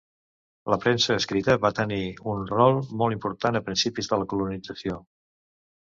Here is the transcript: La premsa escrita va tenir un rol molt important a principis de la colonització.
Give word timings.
La 0.73 0.77
premsa 0.85 1.17
escrita 1.23 1.57
va 1.67 1.71
tenir 1.81 2.01
un 2.33 2.43
rol 2.55 2.81
molt 3.03 3.19
important 3.19 3.61
a 3.63 3.65
principis 3.71 4.15
de 4.15 4.23
la 4.23 4.31
colonització. 4.35 5.03